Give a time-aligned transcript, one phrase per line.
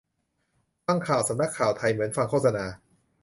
[0.85, 2.65] ฟังข่าวสำนักข่าวไทย เหมือนฟังโฆษณา